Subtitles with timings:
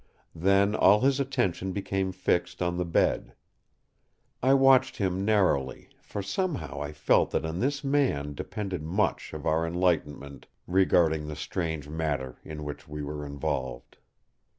[0.33, 3.35] Then all his attention became fixed on the bed.
[4.41, 9.45] I watched him narrowly, for somehow I felt that on this man depended much of
[9.45, 13.99] our enlightenment regarding the strange matter in which we were involved.